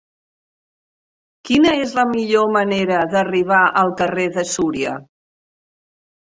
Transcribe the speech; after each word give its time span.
Quina 1.49 1.73
és 1.81 1.93
la 1.99 2.07
millor 2.15 2.49
manera 2.57 3.03
d'arribar 3.13 3.61
al 3.85 3.95
carrer 4.03 4.29
de 4.41 4.49
Súria? 4.57 4.99